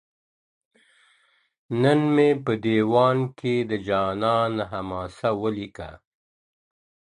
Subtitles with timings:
[1.81, 5.89] نن مي په دېوان کي د جانان حماسه ولیکه.